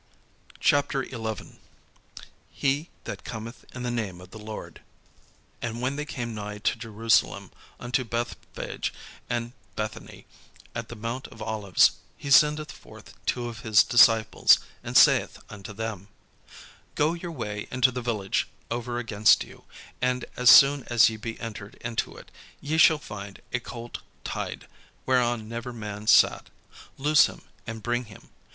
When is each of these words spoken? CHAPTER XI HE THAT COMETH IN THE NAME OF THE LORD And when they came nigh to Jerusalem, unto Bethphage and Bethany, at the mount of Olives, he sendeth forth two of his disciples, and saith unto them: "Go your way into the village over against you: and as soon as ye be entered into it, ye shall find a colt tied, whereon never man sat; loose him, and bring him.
CHAPTER 0.59 1.07
XI 1.07 1.59
HE 2.49 2.89
THAT 3.03 3.23
COMETH 3.23 3.65
IN 3.75 3.83
THE 3.83 3.91
NAME 3.91 4.19
OF 4.19 4.31
THE 4.31 4.39
LORD 4.39 4.81
And 5.61 5.79
when 5.79 5.95
they 5.95 6.05
came 6.05 6.33
nigh 6.33 6.57
to 6.57 6.75
Jerusalem, 6.75 7.51
unto 7.79 8.03
Bethphage 8.03 8.91
and 9.29 9.51
Bethany, 9.75 10.25
at 10.73 10.87
the 10.89 10.95
mount 10.95 11.27
of 11.27 11.39
Olives, 11.39 11.97
he 12.17 12.31
sendeth 12.31 12.71
forth 12.71 13.13
two 13.27 13.47
of 13.47 13.59
his 13.59 13.83
disciples, 13.83 14.57
and 14.83 14.97
saith 14.97 15.37
unto 15.51 15.71
them: 15.71 16.07
"Go 16.95 17.13
your 17.13 17.29
way 17.31 17.67
into 17.69 17.91
the 17.91 18.01
village 18.01 18.49
over 18.71 18.97
against 18.97 19.43
you: 19.43 19.65
and 20.01 20.25
as 20.35 20.49
soon 20.49 20.83
as 20.85 21.11
ye 21.11 21.15
be 21.17 21.39
entered 21.39 21.75
into 21.75 22.17
it, 22.17 22.31
ye 22.59 22.79
shall 22.79 22.97
find 22.97 23.39
a 23.53 23.59
colt 23.59 23.99
tied, 24.23 24.65
whereon 25.05 25.47
never 25.47 25.71
man 25.71 26.07
sat; 26.07 26.49
loose 26.97 27.27
him, 27.27 27.43
and 27.67 27.83
bring 27.83 28.05
him. 28.05 28.29